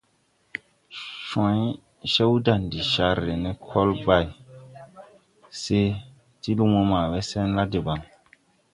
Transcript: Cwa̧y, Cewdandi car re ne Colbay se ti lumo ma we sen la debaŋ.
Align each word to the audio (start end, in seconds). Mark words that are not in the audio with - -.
Cwa̧y, 1.27 1.61
Cewdandi 2.13 2.79
car 2.91 3.17
re 3.25 3.35
ne 3.43 3.51
Colbay 3.67 4.27
se 5.61 5.79
ti 6.41 6.51
lumo 6.57 6.81
ma 6.91 7.01
we 7.11 7.19
sen 7.29 7.47
la 7.57 7.63
debaŋ. 7.71 8.01